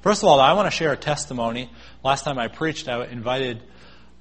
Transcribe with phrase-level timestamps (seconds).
[0.00, 1.68] First of all, I want to share a testimony.
[2.04, 3.64] Last time I preached, I invited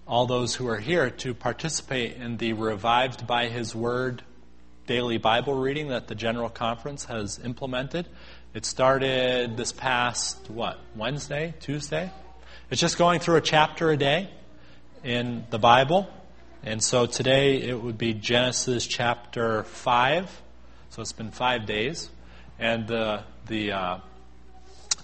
[0.08, 4.24] all those who are here to participate in the Revived by His Word
[4.88, 8.08] daily Bible reading that the General Conference has implemented.
[8.56, 12.10] It started this past, what, Wednesday, Tuesday?
[12.72, 14.32] It's just going through a chapter a day
[15.04, 16.10] in the Bible.
[16.64, 20.42] And so today it would be Genesis chapter 5.
[20.90, 22.10] So it's been five days.
[22.58, 23.98] And the, the, uh,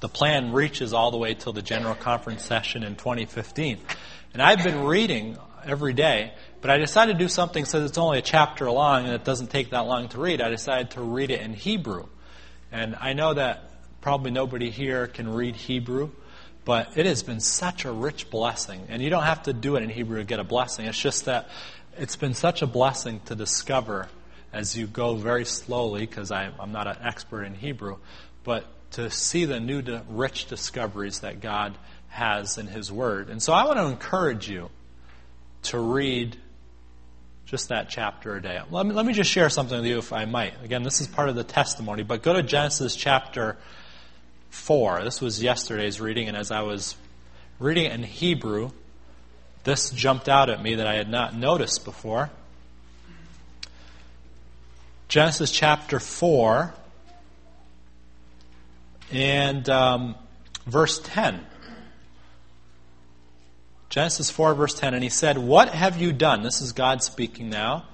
[0.04, 3.80] the plan reaches all the way till the General Conference session in 2015.
[4.34, 8.17] And I've been reading every day, but I decided to do something since it's only
[8.17, 10.41] a chapter long and it doesn't take that long to read.
[10.41, 12.08] I decided to read it in Hebrew.
[12.70, 13.71] And I know that
[14.02, 16.09] probably nobody here can read Hebrew,
[16.66, 18.88] but it has been such a rich blessing.
[18.89, 20.85] And you don't have to do it in Hebrew to get a blessing.
[20.85, 21.47] It's just that
[21.97, 24.09] it's been such a blessing to discover
[24.52, 27.99] as you go very slowly, because I'm not an expert in Hebrew,
[28.44, 31.77] but to see the new, rich discoveries that God
[32.09, 33.29] has in His Word.
[33.29, 34.69] And so I want to encourage you
[35.63, 36.38] to read
[37.45, 38.59] just that chapter a day.
[38.72, 40.53] Let me, let me just share something with you, if I might.
[40.63, 43.58] Again, this is part of the testimony, but go to Genesis chapter
[44.50, 45.03] 4.
[45.03, 46.95] This was yesterday's reading, and as I was
[47.59, 48.72] reading it in Hebrew,
[49.63, 52.30] this jumped out at me that I had not noticed before.
[55.07, 56.73] Genesis chapter 4
[59.14, 60.16] and um,
[60.66, 61.45] verse 10.
[63.89, 64.95] Genesis 4, verse 10.
[64.95, 66.42] And he said, What have you done?
[66.42, 67.86] This is God speaking now.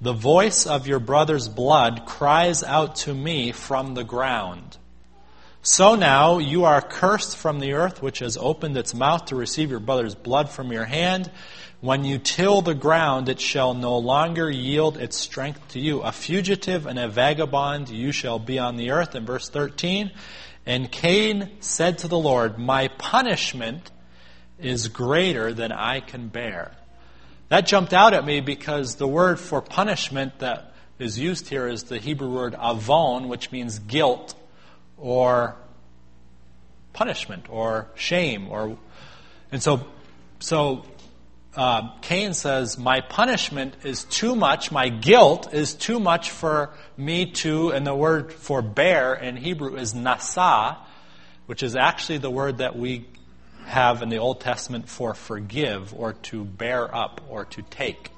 [0.00, 4.76] The voice of your brother's blood cries out to me from the ground.
[5.62, 9.70] So now you are cursed from the earth, which has opened its mouth to receive
[9.70, 11.30] your brother's blood from your hand.
[11.80, 16.00] When you till the ground, it shall no longer yield its strength to you.
[16.00, 19.14] A fugitive and a vagabond you shall be on the earth.
[19.14, 20.10] In verse 13,
[20.66, 23.90] and Cain said to the Lord, My punishment
[24.58, 26.72] is greater than I can bear.
[27.48, 31.84] That jumped out at me because the word for punishment that is used here is
[31.84, 34.34] the Hebrew word avon, which means guilt
[34.96, 35.56] or
[36.92, 38.78] punishment or shame or
[39.50, 39.84] and so
[40.38, 40.84] so
[41.56, 47.30] uh, Cain says, My punishment is too much, my guilt is too much for me
[47.32, 50.78] to, and the word for bear in Hebrew is nasa,
[51.46, 53.06] which is actually the word that we
[53.66, 58.10] have in the Old Testament for forgive or to bear up or to take.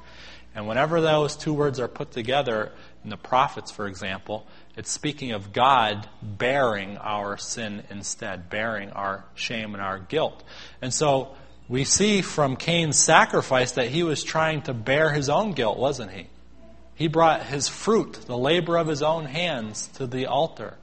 [0.54, 2.72] And whenever those two words are put together
[3.04, 9.24] in the prophets, for example, it's speaking of God bearing our sin instead, bearing our
[9.34, 10.42] shame and our guilt.
[10.80, 11.36] And so
[11.68, 16.12] we see from Cain's sacrifice that he was trying to bear his own guilt, wasn't
[16.12, 16.26] he?
[16.94, 20.78] He brought his fruit, the labor of his own hands, to the altar.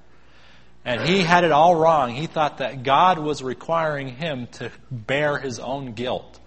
[0.85, 2.11] And he had it all wrong.
[2.11, 6.39] He thought that God was requiring him to bear his own guilt.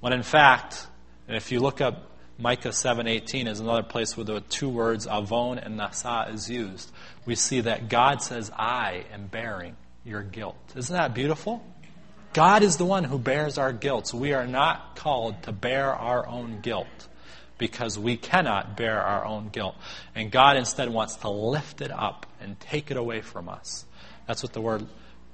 [0.00, 0.86] When in fact,
[1.28, 2.06] if you look up
[2.38, 6.90] Micah 7:18 is another place where the two words avon and nasa is used.
[7.24, 11.62] We see that God says, "I am bearing your guilt." Isn't that beautiful?
[12.36, 14.12] God is the one who bears our guilt.
[14.12, 17.08] We are not called to bear our own guilt
[17.56, 19.74] because we cannot bear our own guilt.
[20.14, 23.86] And God instead wants to lift it up and take it away from us.
[24.26, 24.86] That's what the word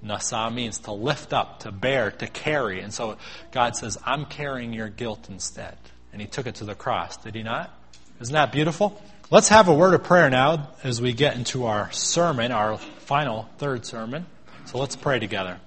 [0.04, 2.80] nasa means to lift up, to bear, to carry.
[2.80, 3.16] And so
[3.50, 5.76] God says, I'm carrying your guilt instead.
[6.12, 7.76] And he took it to the cross, did he not?
[8.20, 9.02] Isn't that beautiful?
[9.28, 13.48] Let's have a word of prayer now as we get into our sermon, our final
[13.58, 14.24] third sermon.
[14.66, 15.58] So let's pray together.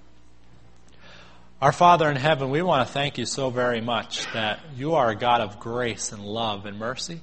[1.61, 5.09] Our Father in heaven, we want to thank you so very much that you are
[5.09, 7.21] a God of grace and love and mercy.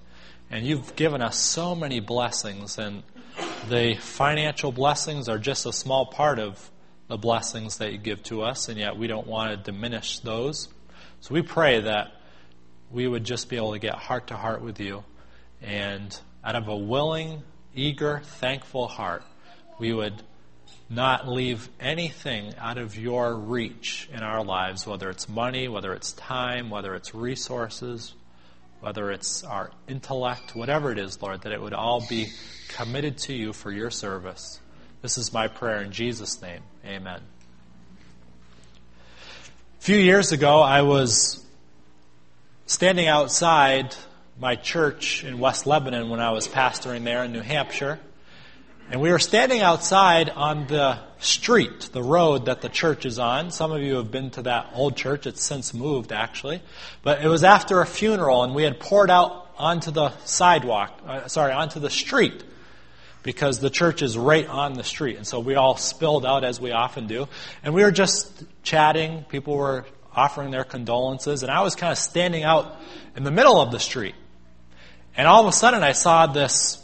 [0.51, 3.03] And you've given us so many blessings, and
[3.69, 6.71] the financial blessings are just a small part of
[7.09, 10.71] the blessings that you give to us, and yet we don't want to diminish those.
[11.21, 12.15] So we pray that
[12.91, 15.05] we would just be able to get heart to heart with you,
[15.61, 17.43] and out of a willing,
[17.75, 19.25] eager, thankful heart,
[19.79, 20.23] we would
[20.93, 26.13] not leave anything out of your reach in our lives, whether it's money, whether it's
[26.13, 28.15] time, whether it's resources,
[28.81, 32.29] whether it's our intellect, whatever it is, Lord, that it would all be
[32.69, 34.61] committed to you for your service.
[35.01, 36.63] This is my prayer in Jesus' name.
[36.85, 37.21] Amen.
[39.79, 41.45] A few years ago, I was
[42.67, 43.95] standing outside
[44.39, 47.99] my church in West Lebanon when I was pastoring there in New Hampshire.
[48.93, 53.51] And we were standing outside on the street, the road that the church is on.
[53.51, 55.27] Some of you have been to that old church.
[55.27, 56.61] It's since moved, actually.
[57.03, 61.27] But it was after a funeral, and we had poured out onto the sidewalk, uh,
[61.29, 62.45] sorry, onto the street.
[63.23, 65.17] because the church is right on the street.
[65.17, 67.29] And so we all spilled out as we often do.
[67.63, 69.25] And we were just chatting.
[69.29, 71.43] People were offering their condolences.
[71.43, 72.81] And I was kind of standing out
[73.17, 74.15] in the middle of the street.
[75.17, 76.82] And all of a sudden I saw this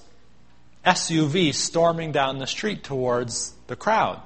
[0.88, 4.22] SUV storming down the street towards the crowd.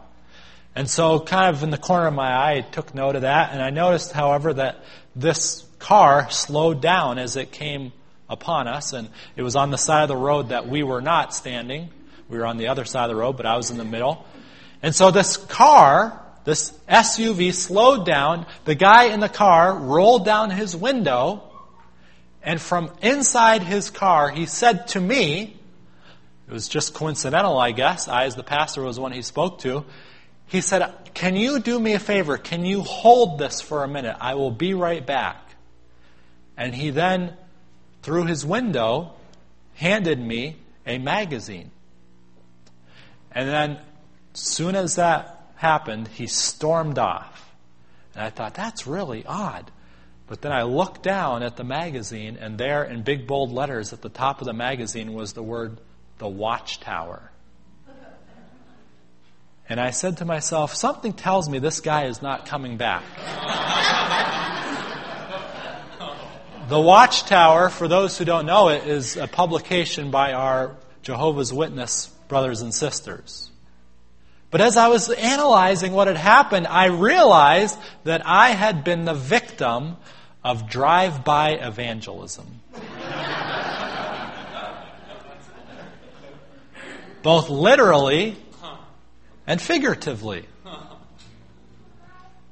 [0.74, 3.52] And so, kind of in the corner of my eye, I took note of that.
[3.52, 4.84] And I noticed, however, that
[5.16, 7.92] this car slowed down as it came
[8.28, 8.92] upon us.
[8.92, 11.90] And it was on the side of the road that we were not standing.
[12.28, 14.24] We were on the other side of the road, but I was in the middle.
[14.82, 18.46] And so this car, this SUV slowed down.
[18.64, 21.42] The guy in the car rolled down his window.
[22.42, 25.58] And from inside his car, he said to me,
[26.46, 28.08] it was just coincidental, I guess.
[28.08, 29.84] I, as the pastor, was one he spoke to.
[30.46, 32.36] He said, Can you do me a favor?
[32.36, 34.16] Can you hold this for a minute?
[34.20, 35.54] I will be right back.
[36.56, 37.36] And he then,
[38.02, 39.14] through his window,
[39.74, 40.56] handed me
[40.86, 41.70] a magazine.
[43.30, 43.78] And then,
[44.34, 47.54] soon as that happened, he stormed off.
[48.14, 49.70] And I thought, that's really odd.
[50.26, 54.02] But then I looked down at the magazine, and there in big bold letters at
[54.02, 55.80] the top of the magazine was the word,
[56.22, 57.32] the Watchtower.
[59.68, 63.02] And I said to myself, something tells me this guy is not coming back.
[66.68, 72.06] the Watchtower, for those who don't know it, is a publication by our Jehovah's Witness
[72.28, 73.50] brothers and sisters.
[74.52, 79.14] But as I was analyzing what had happened, I realized that I had been the
[79.14, 79.96] victim
[80.44, 82.60] of drive by evangelism.
[87.22, 88.36] Both literally
[89.46, 90.46] and figuratively.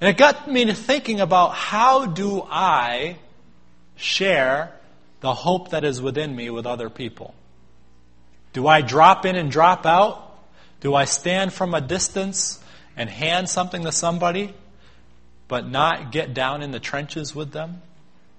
[0.00, 3.19] And it got me to thinking about how do I
[3.96, 4.72] share
[5.20, 7.34] the hope that is within me with other people?
[8.52, 10.26] Do I drop in and drop out?
[10.81, 12.58] Do I stand from a distance
[12.96, 14.55] and hand something to somebody,
[15.49, 17.82] but not get down in the trenches with them?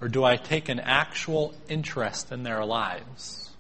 [0.02, 3.51] Or do I take an actual interest in their lives?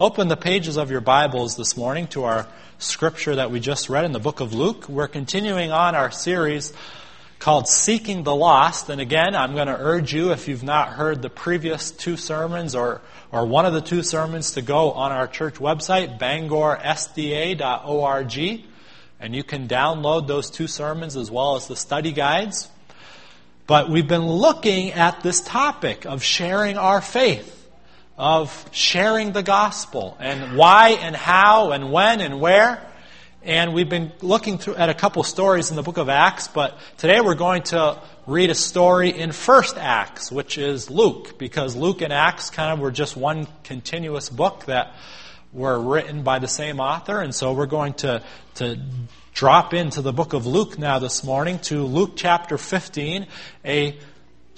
[0.00, 2.46] Open the pages of your Bibles this morning to our
[2.78, 4.88] scripture that we just read in the book of Luke.
[4.88, 6.72] We're continuing on our series
[7.38, 8.88] called Seeking the Lost.
[8.88, 12.74] And again, I'm going to urge you, if you've not heard the previous two sermons
[12.74, 18.64] or, or one of the two sermons, to go on our church website, bangorsda.org,
[19.20, 22.70] and you can download those two sermons as well as the study guides.
[23.66, 27.58] But we've been looking at this topic of sharing our faith
[28.20, 32.86] of sharing the gospel and why and how and when and where.
[33.42, 36.76] And we've been looking through at a couple stories in the book of Acts, but
[36.98, 42.02] today we're going to read a story in First Acts, which is Luke, because Luke
[42.02, 44.92] and Acts kind of were just one continuous book that
[45.54, 48.22] were written by the same author, and so we're going to
[48.56, 48.78] to
[49.32, 53.26] drop into the book of Luke now this morning to Luke chapter 15,
[53.64, 53.98] a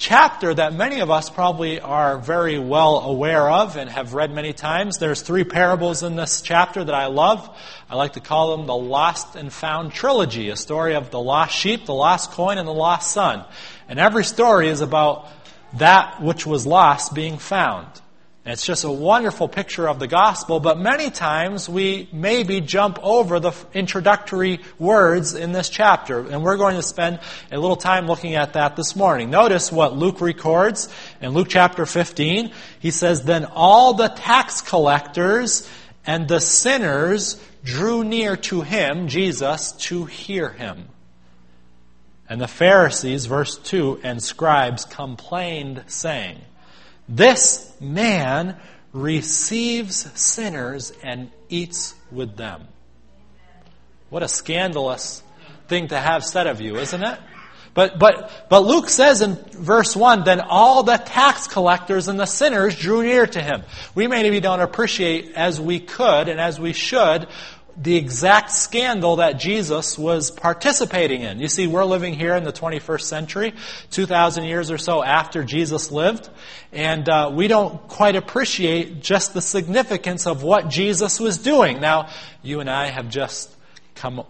[0.02, 4.52] chapter that many of us probably are very well aware of and have read many
[4.52, 4.98] times.
[4.98, 7.48] There's three parables in this chapter that I love.
[7.88, 11.56] I like to call them the Lost and Found trilogy, a story of the lost
[11.56, 13.44] sheep, the lost coin, and the lost son.
[13.88, 15.28] And every story is about
[15.74, 17.86] that which was lost being found.
[18.44, 22.98] And it's just a wonderful picture of the gospel, but many times we maybe jump
[23.00, 27.20] over the introductory words in this chapter, and we're going to spend
[27.52, 29.30] a little time looking at that this morning.
[29.30, 30.88] Notice what Luke records
[31.20, 32.50] in Luke chapter 15.
[32.80, 35.68] He says, Then all the tax collectors
[36.04, 40.88] and the sinners drew near to him, Jesus, to hear him.
[42.28, 46.40] And the Pharisees, verse 2, and scribes complained, saying,
[47.16, 48.56] this man
[48.92, 52.66] receives sinners and eats with them.
[54.08, 55.22] What a scandalous
[55.68, 57.18] thing to have said of you, isn't it?
[57.74, 62.26] But, but, but Luke says in verse 1, then all the tax collectors and the
[62.26, 63.62] sinners drew near to him.
[63.94, 67.28] We maybe don't appreciate as we could and as we should
[67.76, 71.40] the exact scandal that Jesus was participating in.
[71.40, 73.54] You see, we're living here in the 21st century,
[73.90, 76.28] 2,000 years or so after Jesus lived,
[76.72, 81.80] and uh, we don't quite appreciate just the significance of what Jesus was doing.
[81.80, 82.10] Now,
[82.42, 83.50] you and I have just
[83.94, 84.24] come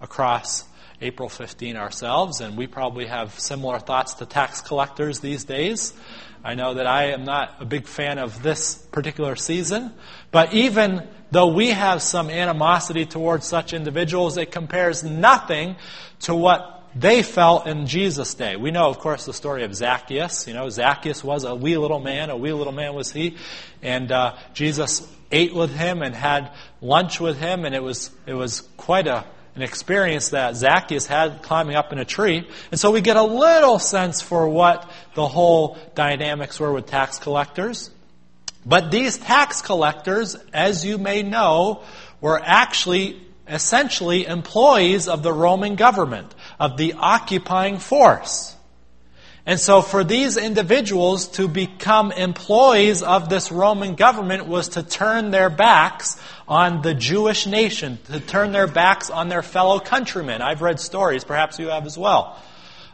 [0.00, 0.64] across
[1.00, 5.92] April 15 ourselves, and we probably have similar thoughts to tax collectors these days.
[6.44, 9.92] I know that I am not a big fan of this particular season,
[10.30, 15.76] but even though we have some animosity towards such individuals, it compares nothing
[16.20, 18.56] to what they felt in Jesus' day.
[18.56, 20.48] We know, of course, the story of Zacchaeus.
[20.48, 23.36] You know, Zacchaeus was a wee little man, a wee little man was he.
[23.82, 26.50] And uh, Jesus ate with him and had
[26.80, 29.24] lunch with him, and it was, it was quite a,
[29.58, 32.46] an experience that Zacchaeus had climbing up in a tree.
[32.70, 37.18] And so we get a little sense for what the whole dynamics were with tax
[37.18, 37.90] collectors.
[38.64, 41.82] But these tax collectors, as you may know,
[42.20, 48.54] were actually essentially employees of the Roman government, of the occupying force.
[49.48, 55.30] And so for these individuals to become employees of this Roman government was to turn
[55.30, 60.42] their backs on the Jewish nation, to turn their backs on their fellow countrymen.
[60.42, 62.38] I've read stories, perhaps you have as well,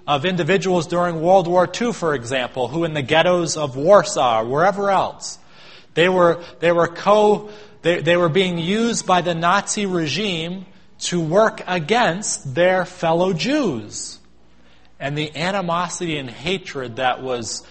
[0.06, 4.44] of individuals during World War II, for example, who in the ghettos of Warsaw or
[4.44, 5.40] wherever else,
[5.94, 7.50] they were, they were co,
[7.82, 10.66] they, they were being used by the Nazi regime
[11.00, 14.20] to work against their fellow Jews.
[15.00, 17.66] And the animosity and hatred that was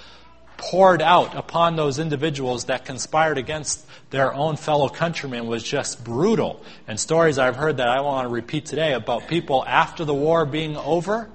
[0.57, 6.63] poured out upon those individuals that conspired against their own fellow countrymen was just brutal.
[6.87, 10.45] And stories I've heard that I want to repeat today about people after the war
[10.45, 11.29] being over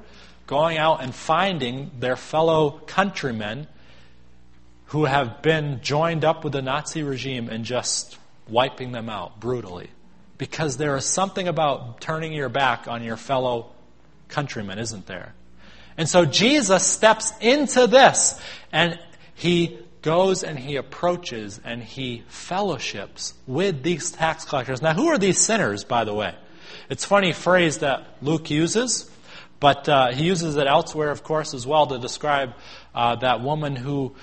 [0.47, 3.67] going out and finding their fellow countrymen
[4.87, 8.17] who have been joined up with the Nazi regime and just
[8.49, 9.91] wiping them out brutally.
[10.39, 13.73] Because there is something about turning your back on your fellow
[14.29, 15.35] countrymen, isn't there?
[15.99, 18.41] And so Jesus steps into this
[18.73, 18.99] and
[19.35, 24.81] he goes and he approaches and he fellowships with these tax collectors.
[24.81, 26.35] Now, who are these sinners, by the way?
[26.89, 29.11] It's a funny phrase that Luke uses,
[29.59, 32.55] but uh, he uses it elsewhere, of course, as well to describe
[32.95, 34.15] uh, that woman who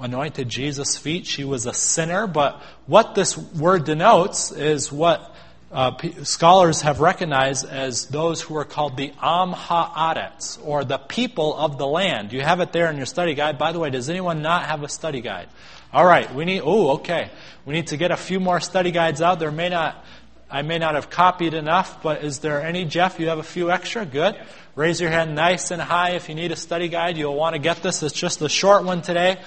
[0.00, 1.26] anointed Jesus' feet.
[1.26, 5.34] She was a sinner, but what this word denotes is what
[5.72, 11.56] uh, scholars have recognized as those who are called the Am Haaretz, or the people
[11.56, 12.32] of the land.
[12.32, 13.56] You have it there in your study guide.
[13.56, 15.48] By the way, does anyone not have a study guide?
[15.92, 16.62] All right, we need.
[16.64, 17.30] Oh, okay.
[17.64, 19.38] We need to get a few more study guides out.
[19.38, 20.04] There may not.
[20.52, 23.20] I may not have copied enough, but is there any, Jeff?
[23.20, 24.04] You have a few extra?
[24.04, 24.36] Good.
[24.74, 27.16] Raise your hand nice and high if you need a study guide.
[27.16, 28.02] You'll want to get this.
[28.02, 29.40] It's just a short one today.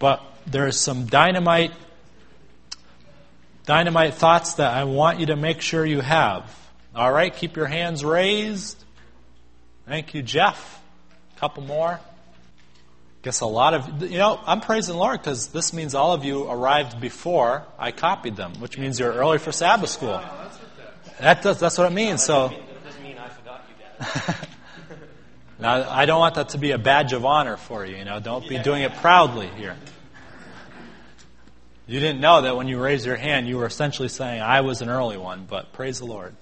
[0.00, 1.72] But there's some dynamite
[3.68, 6.42] dynamite thoughts that I want you to make sure you have.
[6.94, 8.82] All right, keep your hands raised.
[9.86, 10.82] Thank you, Jeff.
[11.36, 12.00] A couple more.
[13.20, 16.24] Guess a lot of you know I'm praising the Lord because this means all of
[16.24, 20.18] you arrived before I copied them, which means you're early for Sabbath school.
[21.20, 22.24] That does, that's what it means.
[22.24, 22.50] So.
[25.60, 27.96] Now, I don't want that to be a badge of honor for you.
[27.96, 29.76] You know, don't be doing it proudly here.
[31.88, 34.82] You didn't know that when you raised your hand, you were essentially saying, I was
[34.82, 36.36] an early one, but praise the Lord.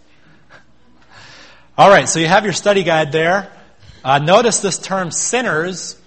[1.79, 3.53] All right, so you have your study guide there.
[4.03, 6.01] Uh, notice this term sinners.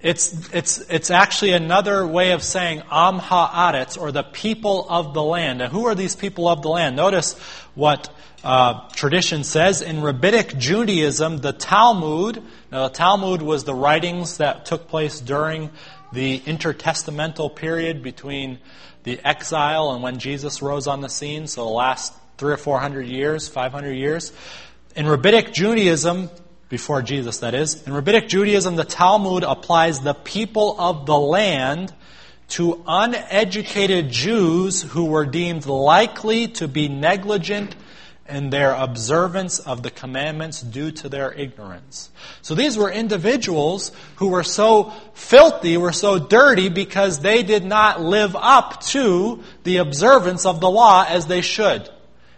[0.00, 5.22] It's, it's, it's actually another way of saying Am Haaretz, or the people of the
[5.22, 5.60] land.
[5.60, 6.96] And who are these people of the land?
[6.96, 7.38] Notice
[7.74, 8.08] what
[8.42, 9.82] uh, tradition says.
[9.82, 15.68] In Rabbinic Judaism, the Talmud, now the Talmud was the writings that took place during
[16.12, 18.58] the intertestamental period between
[19.04, 22.80] the exile and when Jesus rose on the scene, so the last three or four
[22.80, 24.32] hundred years, 500 years.
[24.96, 26.30] In Rabbinic Judaism,
[26.68, 31.92] before Jesus that is, in Rabbinic Judaism, the Talmud applies the people of the land
[32.50, 37.76] to uneducated Jews who were deemed likely to be negligent
[38.30, 42.10] in their observance of the commandments due to their ignorance.
[42.42, 48.00] So these were individuals who were so filthy, were so dirty because they did not
[48.00, 51.88] live up to the observance of the law as they should.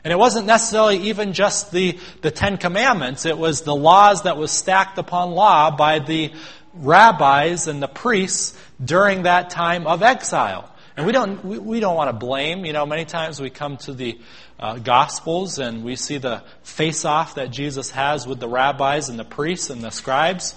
[0.05, 4.37] And it wasn't necessarily even just the, the Ten Commandments, it was the laws that
[4.37, 6.33] was stacked upon law by the
[6.75, 10.69] rabbis and the priests during that time of exile.
[10.97, 12.65] And we don't, we, we don't want to blame.
[12.65, 14.19] You know, many times we come to the
[14.63, 19.19] uh, Gospels and we see the face off that Jesus has with the rabbis and
[19.19, 20.55] the priests and the scribes.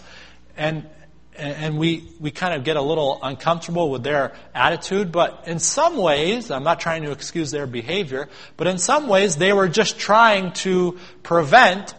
[0.55, 0.87] And,
[1.35, 5.97] and we, we kind of get a little uncomfortable with their attitude, but in some
[5.97, 9.97] ways, I'm not trying to excuse their behavior, but in some ways they were just
[9.97, 11.95] trying to prevent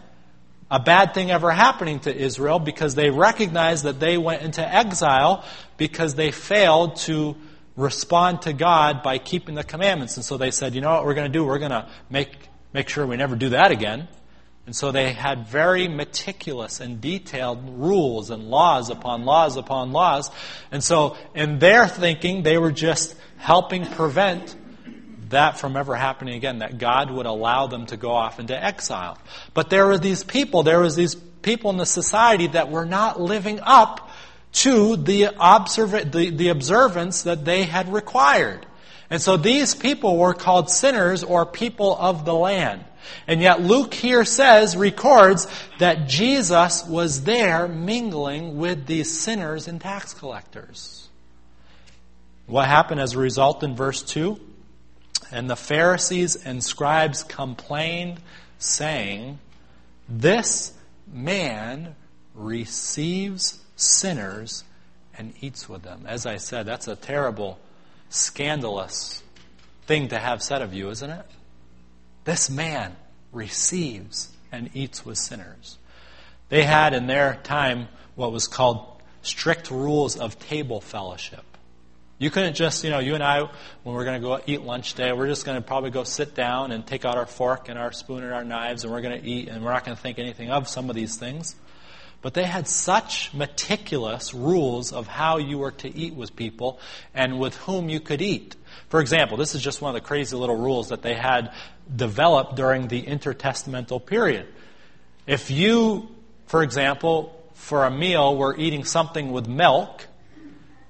[0.71, 5.43] a bad thing ever happening to Israel because they recognized that they went into exile
[5.75, 7.35] because they failed to
[7.77, 10.17] respond to God by keeping the commandments.
[10.17, 11.45] And so they said, you know what we're going to do?
[11.45, 12.35] We're going to make,
[12.73, 14.09] make sure we never do that again.
[14.65, 20.29] And so they had very meticulous and detailed rules and laws upon laws upon laws.
[20.71, 24.57] And so in their thinking, they were just helping prevent
[25.29, 29.17] that from ever happening again, that God would allow them to go off into exile.
[29.53, 33.21] But there were these people, there was these people in the society that were not
[33.21, 34.06] living up
[34.53, 38.65] to the, observa- the, the observance that they had required.
[39.09, 42.83] And so these people were called sinners or people of the land.
[43.25, 45.47] And yet Luke here says, records
[45.79, 51.07] that Jesus was there mingling with these sinners and tax collectors.
[52.47, 54.39] What happened as a result in verse 2?
[55.31, 58.19] And the Pharisees and scribes complained,
[58.59, 59.39] saying,
[60.07, 60.73] This
[61.05, 61.95] man
[62.33, 64.65] receives sinners
[65.17, 66.03] and eats with them.
[66.05, 67.59] As I said, that's a terrible,
[68.09, 69.23] scandalous
[69.85, 71.25] thing to have said of you, isn't it?
[72.25, 72.95] This man
[73.31, 75.77] receives and eats with sinners.
[76.49, 81.43] They had in their time what was called strict rules of table fellowship.
[82.19, 83.41] You couldn't just, you know, you and I,
[83.83, 86.33] when we're going to go eat lunch today, we're just going to probably go sit
[86.33, 89.21] down and take out our fork and our spoon and our knives and we're going
[89.21, 91.55] to eat and we're not going to think anything of some of these things.
[92.21, 96.79] But they had such meticulous rules of how you were to eat with people
[97.13, 98.55] and with whom you could eat.
[98.89, 101.53] For example, this is just one of the crazy little rules that they had
[101.95, 104.47] developed during the intertestamental period.
[105.27, 106.09] If you,
[106.47, 110.07] for example, for a meal were eating something with milk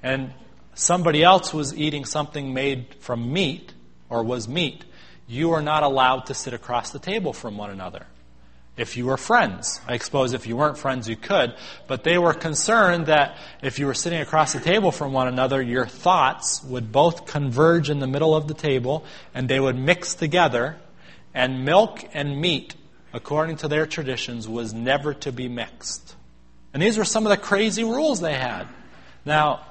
[0.01, 0.34] and
[0.75, 3.74] somebody else was eating something made from meat
[4.10, 4.86] or was meat,
[5.27, 8.05] you are not allowed to sit across the table from one another
[8.77, 9.81] if you were friends.
[9.88, 11.55] I suppose if you weren't friends, you could.
[11.88, 15.62] But they were concerned that if you were sitting across the table from one another,
[15.62, 19.03] your thoughts would both converge in the middle of the table
[19.34, 20.77] and they would mix together.
[21.34, 22.75] And milk and meat,
[23.13, 26.15] according to their traditions, was never to be mixed.
[26.74, 28.67] And these were some of the crazy rules they had.
[29.25, 29.65] Now,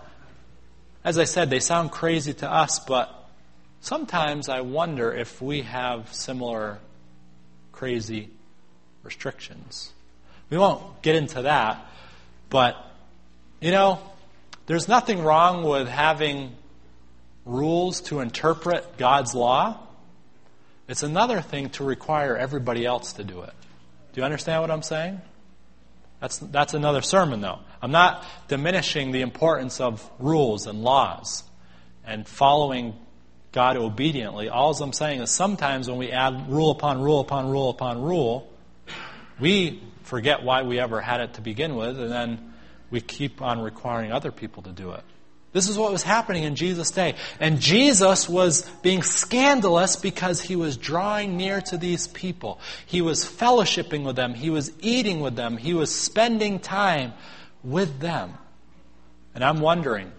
[1.04, 3.12] as I said, they sound crazy to us, but
[3.80, 6.78] sometimes I wonder if we have similar
[7.72, 8.30] crazy
[9.06, 9.92] restrictions.
[10.50, 11.84] We won't get into that,
[12.50, 12.76] but,
[13.60, 14.00] you know,
[14.66, 16.54] there's nothing wrong with having
[17.44, 19.78] rules to interpret God's law.
[20.88, 23.52] It's another thing to require everybody else to do it.
[24.12, 25.20] Do you understand what I'm saying?
[26.20, 27.58] That's, that's another sermon, though.
[27.82, 31.44] I'm not diminishing the importance of rules and laws
[32.04, 32.94] and following
[33.52, 34.48] God obediently.
[34.48, 38.50] All I'm saying is sometimes when we add rule upon rule upon rule upon rule,
[39.38, 42.54] we forget why we ever had it to begin with, and then
[42.90, 45.02] we keep on requiring other people to do it.
[45.52, 47.14] This is what was happening in Jesus' day.
[47.40, 52.60] And Jesus was being scandalous because he was drawing near to these people.
[52.84, 54.34] He was fellowshipping with them.
[54.34, 55.56] He was eating with them.
[55.56, 57.14] He was spending time
[57.64, 58.34] with them.
[59.34, 60.12] And I'm wondering,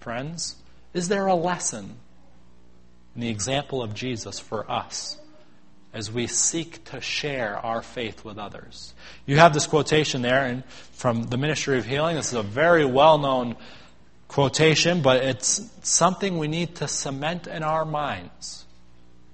[0.00, 0.56] friends,
[0.94, 1.96] is there a lesson
[3.14, 5.18] in the example of Jesus for us?
[5.92, 8.94] As we seek to share our faith with others.
[9.26, 12.16] You have this quotation there from the Ministry of Healing.
[12.16, 13.56] This is a very well known
[14.28, 18.64] quotation, but it's something we need to cement in our minds.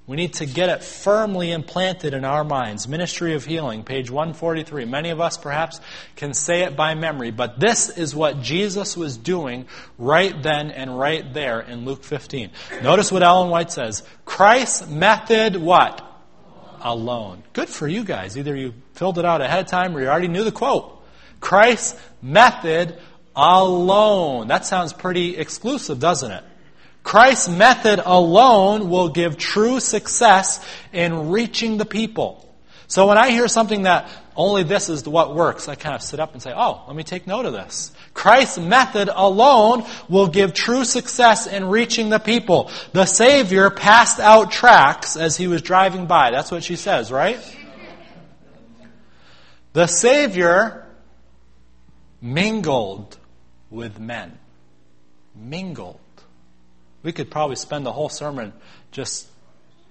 [0.09, 2.89] We need to get it firmly implanted in our minds.
[2.89, 4.87] Ministry of Healing, page 143.
[4.87, 5.83] Many of us perhaps
[6.17, 9.67] can say it by memory, but this is what Jesus was doing
[9.99, 12.51] right then and right there in Luke 15.
[12.83, 14.03] Notice what Ellen White says.
[14.25, 16.08] Christ's method, what?
[16.83, 17.43] Alone.
[17.53, 18.37] Good for you guys.
[18.37, 21.03] Either you filled it out ahead of time or you already knew the quote.
[21.41, 22.99] Christ's method
[23.35, 24.49] alone.
[24.49, 26.45] That sounds pretty exclusive, doesn't it?
[27.03, 32.45] Christ's method alone will give true success in reaching the people.
[32.87, 36.21] So when I hear something that only this is what works, I kind of sit
[36.21, 37.91] up and say, oh, let me take note of this.
[38.15, 42.71] Christ's method alone will give true success in reaching the people.
[42.93, 46.31] The Savior passed out tracts as he was driving by.
[46.31, 47.41] That's what she says, right?
[49.73, 50.87] The Savior
[52.23, 53.19] mingled
[53.71, 54.39] with men.
[55.35, 55.99] Mingled.
[57.03, 58.53] We could probably spend the whole sermon
[58.93, 59.27] just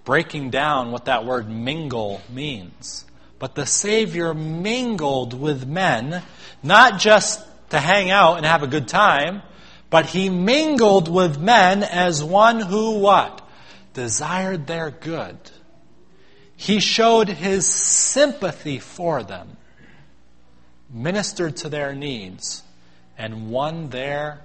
[0.06, 3.04] breaking down what that word mingle means.
[3.40, 6.24] But the Savior mingled with men,
[6.64, 9.44] not just to hang out and have a good time,
[9.90, 13.48] but he mingled with men as one who what?
[13.94, 15.38] Desired their good.
[16.56, 19.58] He showed his sympathy for them,
[20.90, 22.64] ministered to their needs,
[23.18, 24.42] and won their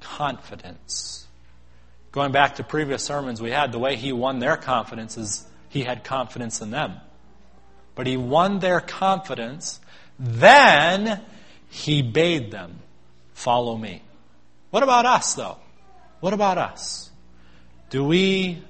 [0.00, 1.26] confidence.
[2.12, 5.82] Going back to previous sermons we had, the way he won their confidence is he
[5.82, 6.94] had confidence in them.
[7.98, 9.80] But he won their confidence,
[10.20, 11.20] then
[11.68, 12.78] he bade them,
[13.34, 14.02] Follow me.
[14.70, 15.56] What about us, though?
[16.20, 17.10] What about us?
[17.90, 18.62] Do we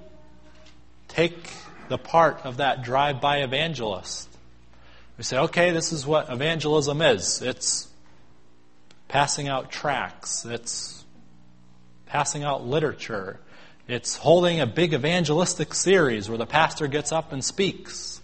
[1.08, 1.50] take
[1.90, 4.30] the part of that drive by evangelist?
[5.18, 7.42] We say, okay, this is what evangelism is.
[7.42, 7.86] It's
[9.08, 10.46] passing out tracts.
[10.46, 11.04] It's
[12.06, 13.40] passing out literature.
[13.88, 18.17] It's holding a big evangelistic series where the pastor gets up and speaks.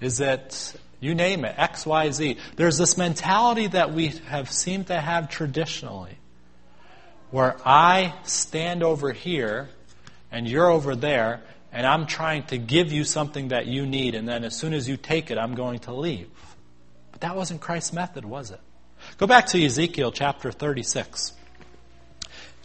[0.00, 2.36] Is it, you name it, X, Y, Z.
[2.56, 6.16] There's this mentality that we have seemed to have traditionally
[7.30, 9.68] where I stand over here
[10.30, 14.26] and you're over there and I'm trying to give you something that you need, and
[14.26, 16.30] then as soon as you take it, I'm going to leave.
[17.12, 18.60] But that wasn't Christ's method, was it?
[19.18, 21.34] Go back to Ezekiel chapter 36.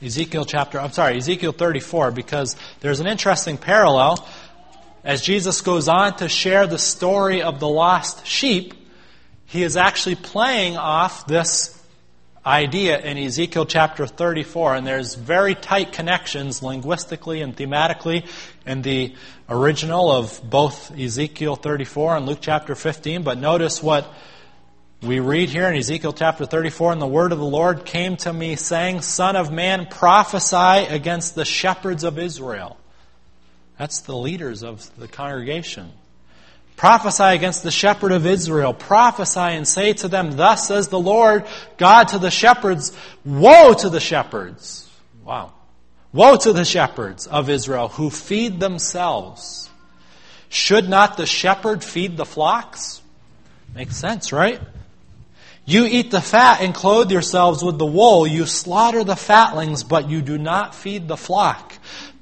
[0.02, 4.26] Ezekiel chapter, I'm sorry, Ezekiel 34, because there's an interesting parallel.
[5.04, 8.76] As Jesus goes on to share the story of the lost sheep,
[9.46, 11.78] he is actually playing off this
[12.46, 18.28] idea in Ezekiel chapter 34, and there's very tight connections linguistically and thematically
[18.68, 19.16] in the
[19.50, 23.24] original of both Ezekiel 34 and Luke chapter 15.
[23.24, 24.06] But notice what
[25.02, 28.32] we read here in Ezekiel chapter 34 And the word of the Lord came to
[28.32, 32.78] me, saying, Son of man, prophesy against the shepherds of Israel.
[33.82, 35.92] That's the leaders of the congregation.
[36.76, 38.76] Prophesy against the shepherd of Israel.
[38.76, 43.90] Prophesy and say to them, Thus says the Lord God to the shepherds, Woe to
[43.90, 44.88] the shepherds!
[45.24, 45.54] Wow.
[46.14, 49.68] Woe to the shepherds of Israel who feed themselves.
[50.48, 53.02] Should not the shepherd feed the flocks?
[53.74, 54.62] Makes sense, right?
[55.66, 58.28] You eat the fat and clothe yourselves with the wool.
[58.28, 61.74] You slaughter the fatlings, but you do not feed the flock.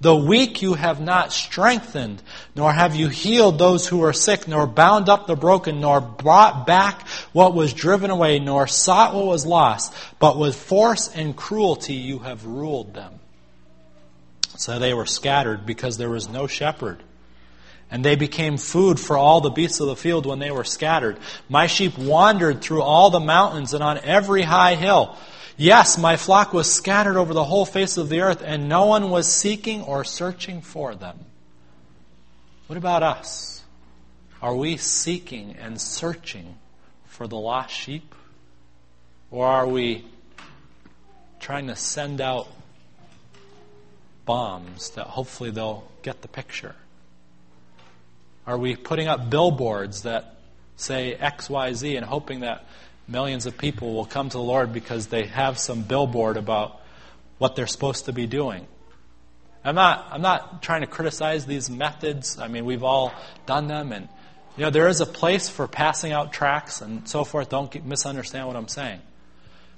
[0.02, 2.22] The weak you have not strengthened,
[2.56, 6.66] nor have you healed those who are sick, nor bound up the broken, nor brought
[6.66, 11.96] back what was driven away, nor sought what was lost, but with force and cruelty
[11.96, 13.20] you have ruled them.
[14.56, 17.04] So they were scattered because there was no shepherd.
[17.92, 21.18] And they became food for all the beasts of the field when they were scattered.
[21.50, 25.18] My sheep wandered through all the mountains and on every high hill.
[25.60, 29.10] Yes, my flock was scattered over the whole face of the earth, and no one
[29.10, 31.20] was seeking or searching for them.
[32.68, 33.62] What about us?
[34.42, 36.56] Are we seeking and searching
[37.08, 38.16] for the lost sheep?
[39.32, 40.06] Or are we
[41.42, 42.48] trying to send out
[44.24, 46.76] bombs that hopefully they'll get the picture?
[48.48, 50.38] Are we putting up billboards that
[50.78, 52.64] say XYZ and hoping that
[53.10, 56.80] millions of people will come to the Lord because they have some billboard about
[57.38, 58.68] what they're supposed to be doing.
[59.64, 62.40] I'm not, I'm not trying to criticize these methods.
[62.40, 63.14] I mean, we've all
[63.46, 64.08] done them, and
[64.56, 67.50] you know, there is a place for passing out tracts and so forth.
[67.50, 69.02] Don't misunderstand what I'm saying.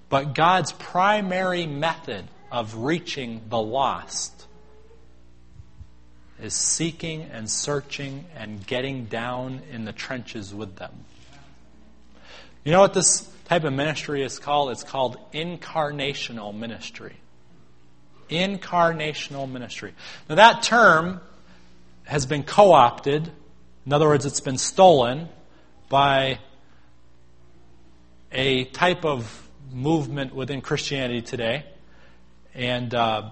[0.09, 4.45] But God's primary method of reaching the lost
[6.41, 11.05] is seeking and searching and getting down in the trenches with them.
[12.63, 14.71] You know what this type of ministry is called?
[14.71, 17.15] It's called incarnational ministry.
[18.29, 19.93] Incarnational ministry.
[20.29, 21.21] Now, that term
[22.03, 23.31] has been co opted.
[23.85, 25.27] In other words, it's been stolen
[25.89, 26.39] by
[28.31, 31.65] a type of movement within Christianity today.
[32.53, 33.31] And uh,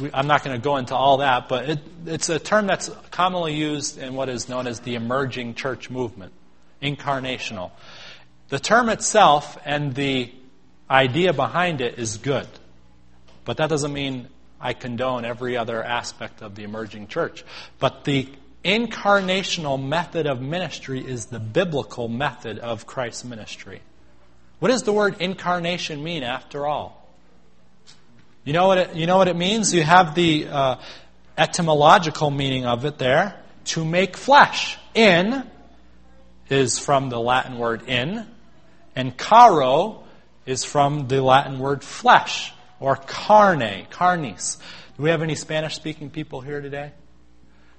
[0.00, 2.88] we, I'm not going to go into all that, but it, it's a term that's
[3.10, 6.32] commonly used in what is known as the emerging church movement
[6.82, 7.70] incarnational.
[8.52, 10.30] The term itself and the
[10.90, 12.46] idea behind it is good.
[13.46, 14.28] But that doesn't mean
[14.60, 17.46] I condone every other aspect of the emerging church.
[17.78, 18.28] But the
[18.62, 23.80] incarnational method of ministry is the biblical method of Christ's ministry.
[24.58, 27.10] What does the word incarnation mean after all?
[28.44, 29.72] You know what it, you know what it means?
[29.72, 30.76] You have the uh,
[31.38, 33.34] etymological meaning of it there
[33.64, 34.76] to make flesh.
[34.94, 35.50] In
[36.50, 38.26] is from the Latin word in,
[38.94, 40.04] and caro
[40.46, 44.58] is from the Latin word flesh, or carne, carnis.
[44.96, 46.92] Do we have any Spanish speaking people here today?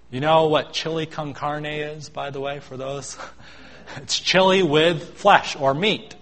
[0.10, 3.18] You know what chili con carne is, by the way, for those?
[3.98, 6.16] it's chili with flesh or meat.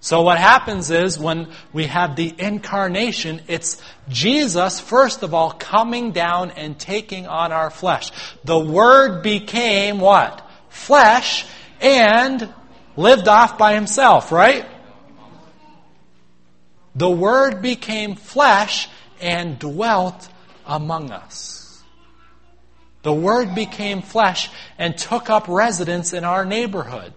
[0.00, 6.12] So what happens is when we have the incarnation, it's Jesus, first of all, coming
[6.12, 8.12] down and taking on our flesh.
[8.44, 10.48] The Word became what?
[10.68, 11.44] Flesh
[11.80, 12.52] and
[12.98, 14.66] lived off by himself, right?
[16.96, 18.88] The Word became flesh
[19.20, 20.28] and dwelt
[20.66, 21.80] among us.
[23.02, 27.14] The Word became flesh and took up residence in our neighborhood.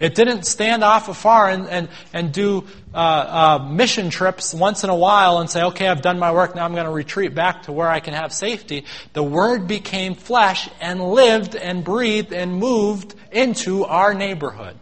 [0.00, 4.90] It didn't stand off afar and, and, and do uh, uh, mission trips once in
[4.90, 7.64] a while and say, okay, I've done my work, now I'm going to retreat back
[7.64, 8.84] to where I can have safety.
[9.14, 14.76] The Word became flesh and lived and breathed and moved into our neighborhood.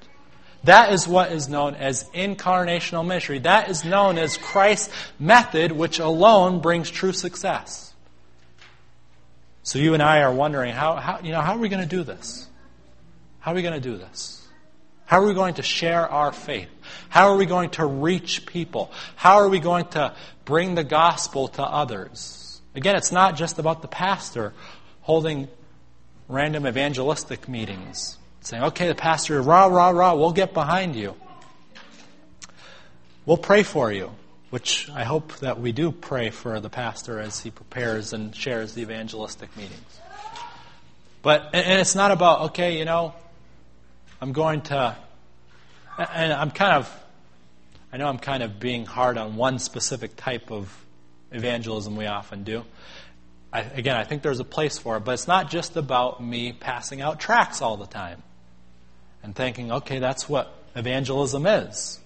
[0.64, 3.38] That is what is known as incarnational ministry.
[3.38, 7.94] That is known as Christ's method, which alone brings true success.
[9.62, 11.88] So you and I are wondering, how, how, you know, how are we going to
[11.88, 12.46] do this?
[13.38, 14.46] How are we going to do this?
[15.04, 16.68] How are we going to share our faith?
[17.08, 18.90] How are we going to reach people?
[19.16, 22.60] How are we going to bring the gospel to others?
[22.74, 24.52] Again, it's not just about the pastor
[25.00, 25.48] holding
[26.28, 31.14] random evangelistic meetings saying, okay, the pastor, rah, rah, rah, we'll get behind you.
[33.26, 34.10] We'll pray for you,
[34.50, 38.74] which I hope that we do pray for the pastor as he prepares and shares
[38.74, 40.00] the evangelistic meetings.
[41.20, 43.12] But, and it's not about, okay, you know,
[44.20, 44.96] I'm going to,
[45.98, 47.04] and I'm kind of,
[47.92, 50.74] I know I'm kind of being hard on one specific type of
[51.32, 52.64] evangelism we often do.
[53.52, 56.52] I, again, I think there's a place for it, but it's not just about me
[56.52, 58.22] passing out tracts all the time
[59.22, 62.00] and thinking, okay, that's what evangelism is.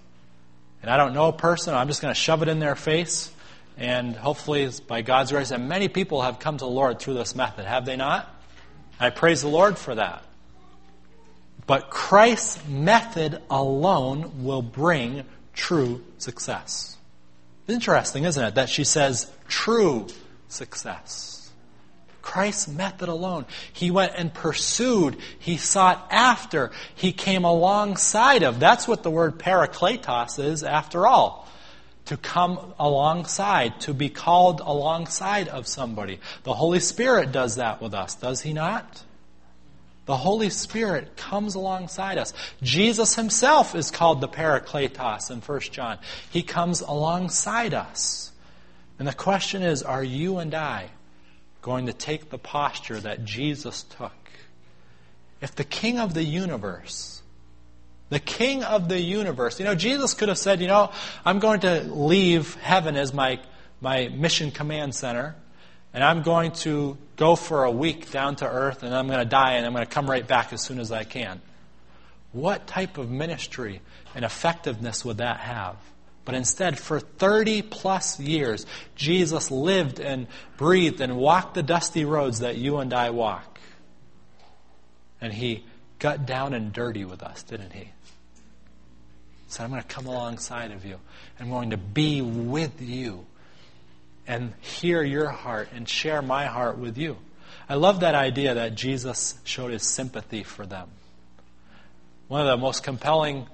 [0.81, 3.31] And I don't know a person, I'm just going to shove it in their face.
[3.77, 7.35] And hopefully, by God's grace, and many people have come to the Lord through this
[7.35, 8.29] method, have they not?
[8.99, 10.23] I praise the Lord for that.
[11.65, 15.23] But Christ's method alone will bring
[15.53, 16.97] true success.
[17.67, 20.07] Interesting, isn't it, that she says true
[20.49, 21.32] success.
[22.23, 23.45] Christ's method alone.
[23.73, 25.17] He went and pursued.
[25.37, 26.71] He sought after.
[26.95, 28.59] He came alongside of.
[28.59, 31.47] That's what the word parakletos is, after all.
[32.05, 36.19] To come alongside, to be called alongside of somebody.
[36.43, 39.03] The Holy Spirit does that with us, does He not?
[40.05, 42.33] The Holy Spirit comes alongside us.
[42.61, 45.97] Jesus himself is called the Parakletos in 1 John.
[46.29, 48.31] He comes alongside us.
[48.99, 50.89] And the question is are you and I
[51.63, 54.11] going to take the posture that Jesus took.
[55.41, 57.23] If the King of the universe,
[58.09, 60.91] the King of the universe, you know, Jesus could have said, you know,
[61.25, 63.39] I'm going to leave heaven as my,
[63.81, 65.35] my mission command center,
[65.93, 69.25] and I'm going to go for a week down to earth, and I'm going to
[69.25, 71.41] die, and I'm going to come right back as soon as I can.
[72.33, 73.81] What type of ministry
[74.15, 75.77] and effectiveness would that have?
[76.25, 82.39] But instead, for 30 plus years, Jesus lived and breathed and walked the dusty roads
[82.39, 83.59] that you and I walk.
[85.19, 85.65] And he
[85.99, 87.85] got down and dirty with us, didn't he?
[87.85, 87.89] He
[89.47, 90.97] said, I'm going to come alongside of you.
[91.39, 93.25] I'm going to be with you
[94.25, 97.17] and hear your heart and share my heart with you.
[97.67, 100.89] I love that idea that Jesus showed his sympathy for them.
[102.27, 103.47] One of the most compelling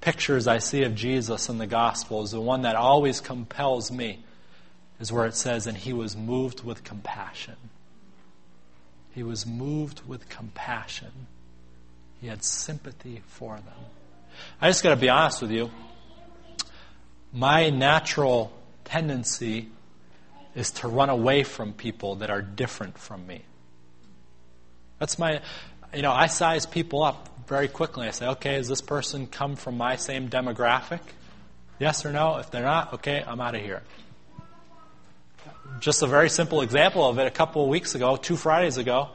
[0.00, 4.24] pictures I see of Jesus in the Gospels, the one that always compels me
[4.98, 7.56] is where it says, and he was moved with compassion.
[9.12, 11.26] He was moved with compassion.
[12.20, 13.84] He had sympathy for them.
[14.60, 15.70] I just got to be honest with you.
[17.32, 18.52] My natural
[18.84, 19.68] tendency
[20.54, 23.42] is to run away from people that are different from me.
[24.98, 25.40] That's my,
[25.94, 28.06] you know, I size people up very quickly.
[28.06, 31.00] I say, okay, does this person come from my same demographic?
[31.80, 32.38] Yes or no?
[32.38, 33.82] If they're not, okay, I'm out of here.
[35.80, 37.26] Just a very simple example of it.
[37.26, 39.08] A couple of weeks ago, two Fridays ago,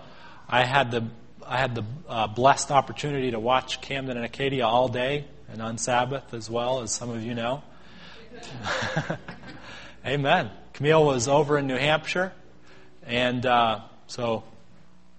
[0.49, 1.05] I had the
[1.47, 5.77] I had the uh, blessed opportunity to watch Camden and Acadia all day and on
[5.77, 7.63] Sabbath as well, as some of you know.
[10.05, 10.49] Amen.
[10.73, 12.33] Camille was over in New Hampshire,
[13.05, 14.43] and uh, so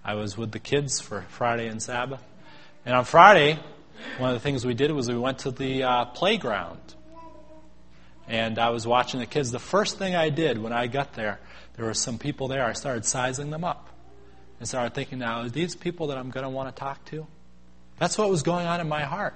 [0.04, 2.22] I was with the kids for Friday and Sabbath.
[2.86, 3.58] And on Friday,
[4.18, 6.78] one of the things we did was we went to the uh, playground.
[8.28, 9.50] And I was watching the kids.
[9.50, 11.40] The first thing I did when I got there,
[11.74, 12.64] there were some people there.
[12.64, 13.88] I started sizing them up.
[14.60, 17.26] And started thinking, now, are these people that I'm going to want to talk to?
[17.98, 19.34] That's what was going on in my heart.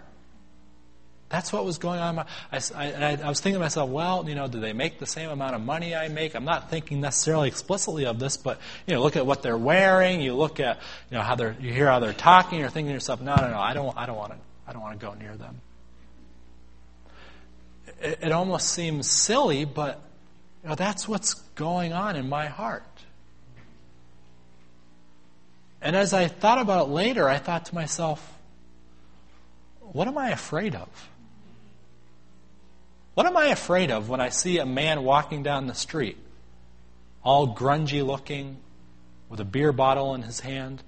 [1.30, 2.18] That's what was going on.
[2.18, 2.26] I,
[2.74, 5.54] I, I, was thinking to myself, well, you know, do they make the same amount
[5.54, 6.34] of money I make?
[6.34, 10.20] I'm not thinking necessarily explicitly of this, but you know, look at what they're wearing.
[10.20, 12.58] You look at, you know, how they're, you hear how they're talking.
[12.58, 14.82] You're thinking to yourself, no, no, no, I don't, I don't want to, I don't
[14.82, 15.60] want to go near them.
[18.02, 20.00] It, it almost seems silly, but
[20.64, 22.82] you know, that's what's going on in my heart.
[25.80, 28.36] And as I thought about it later, I thought to myself,
[29.80, 30.88] what am I afraid of?
[33.20, 36.16] What am I afraid of when I see a man walking down the street,
[37.22, 38.56] all grungy looking,
[39.28, 40.82] with a beer bottle in his hand?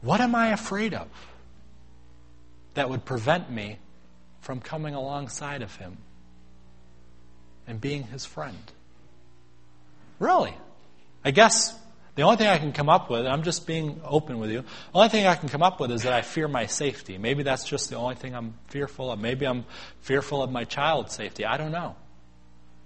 [0.00, 1.06] What am I afraid of?
[2.74, 3.78] that would prevent me
[4.40, 5.98] from coming alongside of him
[7.68, 8.72] and being his friend?
[10.18, 10.56] Really?
[11.24, 11.78] I guess
[12.14, 14.62] the only thing I can come up with, and I'm just being open with you,
[14.62, 14.66] the
[14.98, 17.18] only thing I can come up with is that I fear my safety.
[17.18, 19.20] Maybe that's just the only thing I'm fearful of.
[19.20, 19.64] Maybe I'm
[20.00, 21.44] fearful of my child's safety.
[21.44, 21.96] I don't know.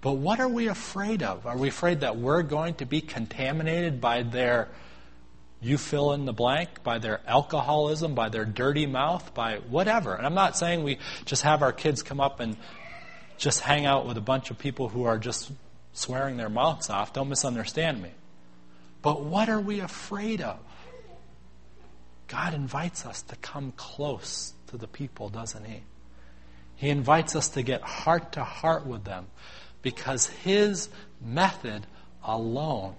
[0.02, 1.46] But what are we afraid of?
[1.46, 4.68] Are we afraid that we're going to be contaminated by their,
[5.62, 10.14] you fill in the blank, by their alcoholism, by their dirty mouth, by whatever?
[10.14, 12.58] And I'm not saying we just have our kids come up and
[13.38, 15.50] just hang out with a bunch of people who are just
[15.94, 17.14] swearing their mouths off.
[17.14, 18.10] Don't misunderstand me.
[19.04, 20.58] But what are we afraid of?
[22.26, 25.82] God invites us to come close to the people, doesn't He?
[26.76, 29.26] He invites us to get heart to heart with them
[29.82, 30.88] because His
[31.20, 31.86] method
[32.24, 32.94] alone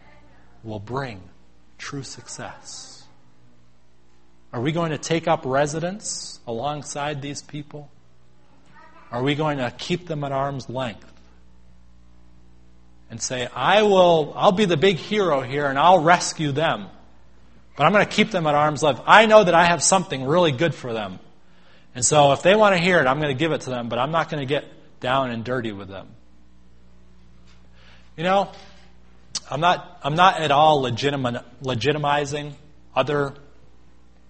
[0.63, 1.21] will bring
[1.79, 3.03] true success.
[4.53, 7.89] Are we going to take up residence alongside these people?
[9.11, 11.14] Are we going to keep them at arm's length?
[13.09, 16.87] And say, I will, I'll be the big hero here and I'll rescue them.
[17.77, 19.01] But I'm going to keep them at arm's length.
[19.05, 21.19] I know that I have something really good for them.
[21.93, 23.89] And so if they want to hear it, I'm going to give it to them,
[23.89, 24.65] but I'm not going to get
[24.99, 26.07] down and dirty with them.
[28.17, 28.49] You know,
[29.49, 32.53] I'm not, I'm not at all legitimizing
[32.95, 33.33] other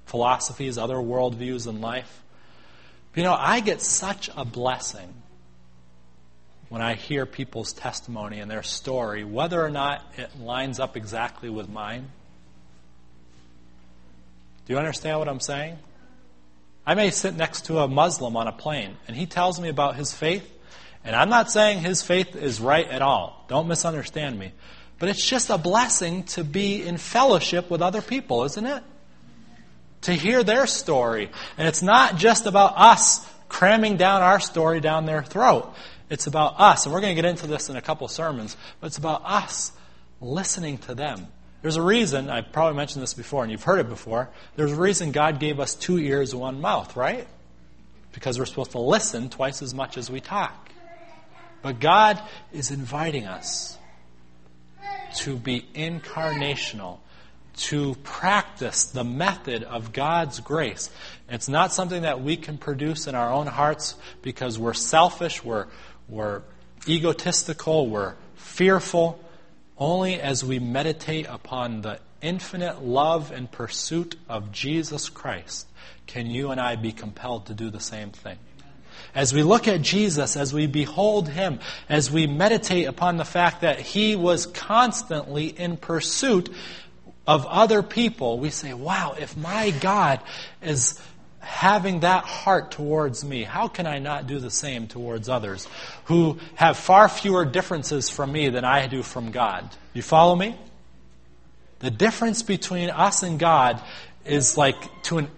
[0.05, 2.23] philosophies, other worldviews in life.
[3.11, 5.13] But, you know, I get such a blessing
[6.69, 11.49] when I hear people's testimony and their story, whether or not it lines up exactly
[11.49, 12.09] with mine.
[14.65, 15.77] Do you understand what I'm saying?
[16.85, 19.95] I may sit next to a Muslim on a plane, and he tells me about
[19.95, 20.47] his faith,
[21.03, 23.45] and I'm not saying his faith is right at all.
[23.47, 24.51] Don't misunderstand me.
[24.97, 28.83] But it's just a blessing to be in fellowship with other people, isn't it?
[30.01, 31.29] To hear their story.
[31.57, 35.73] And it's not just about us cramming down our story down their throat.
[36.09, 38.87] It's about us, and we're going to get into this in a couple sermons, but
[38.87, 39.71] it's about us
[40.21, 41.27] listening to them.
[41.61, 44.29] There's a reason, I've probably mentioned this before, and you've heard it before.
[44.55, 47.27] There's a reason God gave us two ears one mouth, right?
[48.11, 50.69] Because we're supposed to listen twice as much as we talk.
[51.63, 52.21] But God
[52.53, 53.79] is inviting us
[55.15, 56.99] to be incarnational,
[57.55, 60.91] to practice the method of God's grace.
[61.29, 65.65] It's not something that we can produce in our own hearts because we're selfish, we're,
[66.07, 66.41] we're
[66.87, 69.19] egotistical, we're fearful.
[69.77, 75.67] Only as we meditate upon the infinite love and pursuit of Jesus Christ
[76.07, 78.37] can you and I be compelled to do the same thing.
[79.13, 83.61] As we look at Jesus, as we behold Him, as we meditate upon the fact
[83.61, 86.49] that He was constantly in pursuit
[87.27, 90.19] of other people, we say, wow, if my God
[90.61, 91.01] is
[91.45, 95.67] having that heart towards me, how can I not do the same towards others
[96.05, 99.69] who have far fewer differences from me than I do from God?
[99.93, 100.57] You follow me?
[101.79, 103.79] The difference between us and God
[104.25, 105.29] is like to an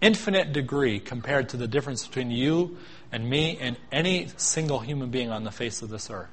[0.00, 2.76] infinite degree compared to the difference between you
[3.10, 6.28] and me and any single human being on the face of this earth.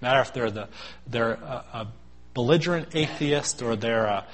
[0.00, 0.68] Matter if they're the
[1.06, 1.86] they're a, a
[2.34, 4.24] belligerent atheist or they're a,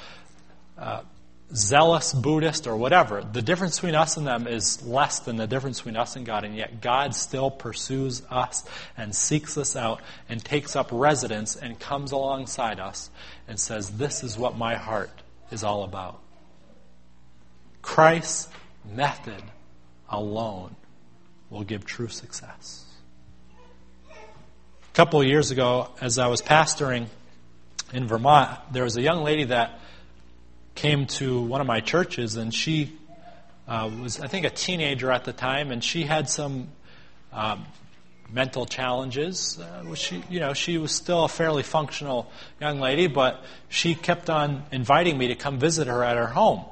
[0.77, 1.05] a
[1.53, 3.23] zealous Buddhist or whatever.
[3.23, 6.45] The difference between us and them is less than the difference between us and God,
[6.45, 8.65] and yet God still pursues us
[8.97, 13.11] and seeks us out and takes up residence and comes alongside us
[13.47, 15.11] and says, This is what my heart
[15.51, 16.21] is all about.
[17.83, 18.49] Christ's
[18.85, 19.43] method
[20.09, 20.75] alone
[21.51, 22.85] will give true success.
[24.11, 27.09] A couple of years ago, as I was pastoring
[27.93, 29.81] in Vermont, there was a young lady that
[30.75, 32.93] came to one of my churches, and she
[33.69, 36.69] uh, was, I think, a teenager at the time, and she had some
[37.33, 37.65] um,
[38.31, 39.59] mental challenges.
[39.59, 44.29] Uh, she, you know, she was still a fairly functional young lady, but she kept
[44.29, 46.65] on inviting me to come visit her at her home.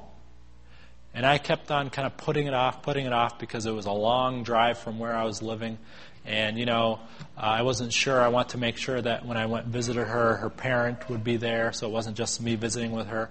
[1.14, 3.84] And I kept on kind of putting it off, putting it off because it was
[3.84, 5.78] a long drive from where I was living.
[6.24, 7.00] And, you know,
[7.36, 8.20] uh, I wasn't sure.
[8.20, 11.36] I want to make sure that when I went visited her, her parent would be
[11.36, 13.28] there, so it wasn't just me visiting with her.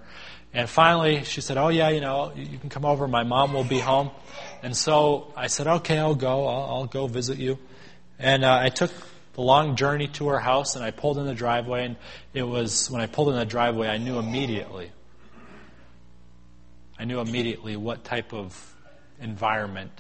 [0.54, 3.08] And finally, she said, Oh, yeah, you know, you can come over.
[3.08, 4.12] My mom will be home.
[4.64, 6.48] And so I said, Okay, I'll go.
[6.48, 7.58] I'll, I'll go visit you.
[8.20, 8.92] And uh, I took
[9.34, 11.86] the long journey to her house, and I pulled in the driveway.
[11.86, 11.96] And
[12.34, 14.92] it was, when I pulled in the driveway, I knew immediately
[17.02, 18.76] I knew immediately what type of
[19.20, 19.92] environment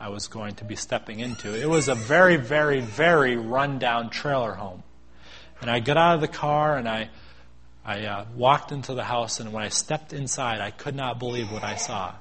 [0.00, 1.54] I was going to be stepping into.
[1.54, 4.82] It was a very, very, very rundown trailer home.
[5.60, 7.08] And I got out of the car and I,
[7.84, 11.52] I uh, walked into the house, and when I stepped inside, I could not believe
[11.52, 12.14] what I saw.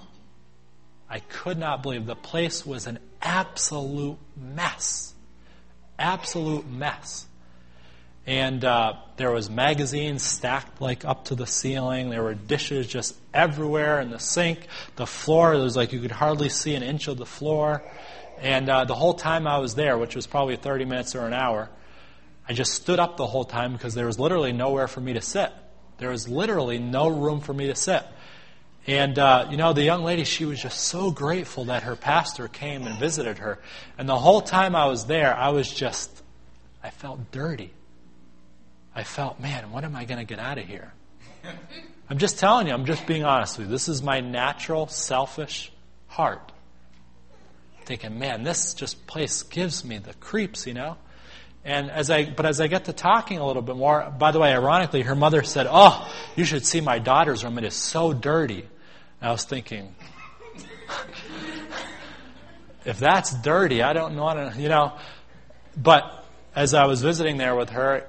[1.10, 5.14] I could not believe the place was an absolute mess.
[5.98, 7.28] Absolute mess.
[8.26, 12.10] And uh, there was magazines stacked like up to the ceiling.
[12.10, 14.68] There were dishes just everywhere in the sink.
[14.96, 17.84] The floor, it was like you could hardly see an inch of the floor.
[18.40, 21.34] And uh, the whole time I was there, which was probably 30 minutes or an
[21.34, 21.70] hour,
[22.48, 25.22] I just stood up the whole time because there was literally nowhere for me to
[25.22, 25.52] sit.
[25.98, 28.04] There was literally no room for me to sit.
[28.86, 32.50] And, uh, you know, the young lady, she was just so grateful that her pastor
[32.50, 33.60] came and visited her.
[33.98, 36.22] And the whole time I was there, I was just,
[36.84, 37.72] I felt dirty.
[38.94, 40.92] I felt, man, what am I going to get out of here?
[42.10, 43.72] I'm just telling you, I'm just being honest with you.
[43.72, 45.72] This is my natural, selfish
[46.08, 46.52] heart.
[47.86, 50.98] Thinking, man, this just place gives me the creeps, you know?
[51.66, 54.40] And as I, but as I get to talking a little bit more, by the
[54.40, 57.58] way, ironically, her mother said, "Oh, you should see my daughter's room.
[57.58, 58.68] It is so dirty."
[59.22, 59.96] And I was thinking,
[62.86, 64.98] if that's dirty, I don't to, you know.
[65.78, 68.06] But as I was visiting there with her,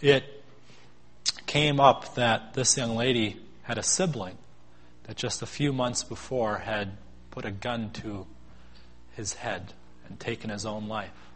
[0.00, 0.24] it
[1.46, 4.38] came up that this young lady had a sibling
[5.04, 6.96] that just a few months before had
[7.30, 8.26] put a gun to
[9.16, 9.72] his head
[10.06, 11.27] and taken his own life.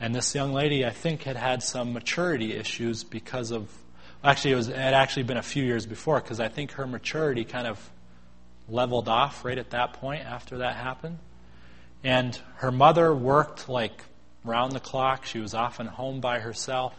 [0.00, 3.70] And this young lady, I think, had had some maturity issues because of.
[4.24, 6.86] Actually, it, was, it had actually been a few years before because I think her
[6.86, 7.90] maturity kind of
[8.68, 11.18] leveled off right at that point after that happened.
[12.02, 14.04] And her mother worked like
[14.44, 15.24] round the clock.
[15.24, 16.94] She was often home by herself.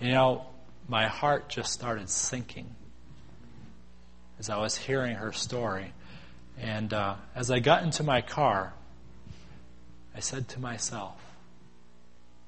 [0.00, 0.46] You know,
[0.88, 2.74] my heart just started sinking
[4.38, 5.92] as I was hearing her story.
[6.58, 8.72] And uh, as I got into my car,
[10.14, 11.16] I said to myself,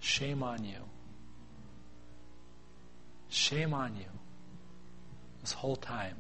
[0.03, 0.79] Shame on you.
[3.29, 4.11] Shame on you.
[5.41, 6.17] This whole time,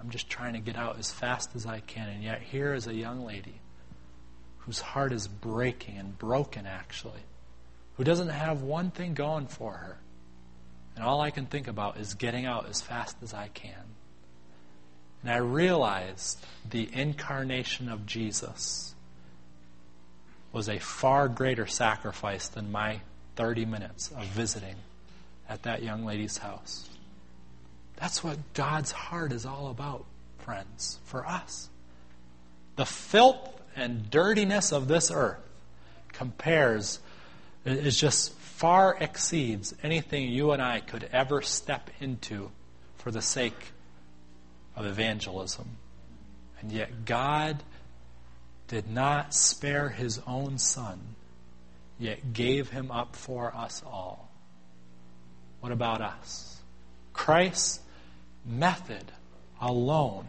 [0.00, 2.08] I'm just trying to get out as fast as I can.
[2.08, 3.60] And yet, here is a young lady
[4.60, 7.20] whose heart is breaking and broken, actually,
[7.96, 9.98] who doesn't have one thing going for her.
[10.96, 13.84] And all I can think about is getting out as fast as I can.
[15.22, 18.94] And I realized the incarnation of Jesus
[20.52, 23.00] was a far greater sacrifice than my
[23.36, 24.76] 30 minutes of visiting
[25.48, 26.88] at that young lady's house.
[27.96, 30.04] That's what God's heart is all about,
[30.38, 31.68] friends, for us.
[32.76, 35.40] The filth and dirtiness of this earth
[36.12, 37.00] compares,
[37.64, 42.50] is just far exceeds anything you and I could ever step into
[42.96, 43.72] for the sake
[44.76, 45.68] of evangelism.
[46.60, 47.62] And yet, God
[48.72, 50.98] did not spare his own son,
[51.98, 54.30] yet gave him up for us all.
[55.60, 56.58] What about us?
[57.12, 57.80] Christ's
[58.46, 59.12] method
[59.60, 60.24] alone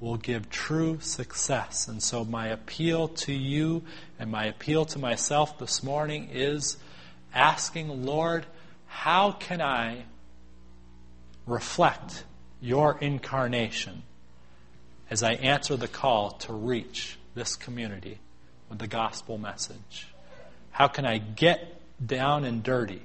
[0.00, 1.86] will give true success.
[1.86, 3.84] And so, my appeal to you
[4.18, 6.78] and my appeal to myself this morning is
[7.32, 8.44] asking, Lord,
[8.88, 10.02] how can I
[11.46, 12.24] reflect
[12.60, 14.02] your incarnation
[15.08, 18.18] as I answer the call to reach this community
[18.68, 20.08] with the gospel message?
[20.70, 23.02] How can I get down and dirty?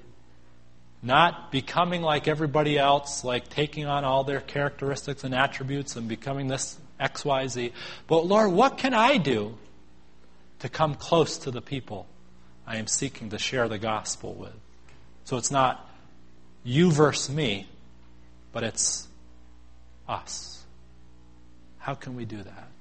[1.01, 6.47] Not becoming like everybody else, like taking on all their characteristics and attributes and becoming
[6.47, 7.71] this XYZ.
[8.07, 9.57] But Lord, what can I do
[10.59, 12.07] to come close to the people
[12.65, 14.53] I am seeking to share the gospel with?
[15.25, 15.89] So it's not
[16.63, 17.67] you versus me,
[18.51, 19.07] but it's
[20.07, 20.63] us.
[21.79, 22.72] How can we do that?